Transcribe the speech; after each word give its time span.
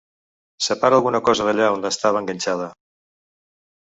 Separa 0.67 0.97
alguna 0.99 1.21
cosa 1.29 1.47
d'allà 1.49 1.69
on 1.75 1.85
estava 1.93 2.25
enganxada. 2.25 2.71